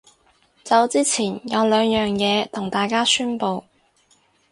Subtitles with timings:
[0.63, 3.63] 走之前有兩樣嘢同大家宣佈